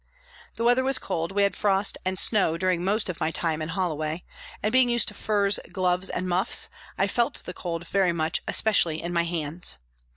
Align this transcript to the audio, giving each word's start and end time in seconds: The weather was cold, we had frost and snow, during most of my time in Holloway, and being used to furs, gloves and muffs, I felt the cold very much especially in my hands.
The 0.55 0.63
weather 0.63 0.83
was 0.83 0.97
cold, 0.97 1.31
we 1.31 1.43
had 1.43 1.55
frost 1.55 1.95
and 2.03 2.17
snow, 2.17 2.57
during 2.57 2.83
most 2.83 3.07
of 3.07 3.19
my 3.19 3.29
time 3.29 3.61
in 3.61 3.69
Holloway, 3.69 4.23
and 4.63 4.71
being 4.71 4.89
used 4.89 5.07
to 5.09 5.13
furs, 5.13 5.59
gloves 5.71 6.09
and 6.09 6.27
muffs, 6.27 6.71
I 6.97 7.05
felt 7.05 7.43
the 7.45 7.53
cold 7.53 7.85
very 7.87 8.11
much 8.11 8.41
especially 8.47 8.99
in 8.99 9.13
my 9.13 9.25
hands. 9.25 9.77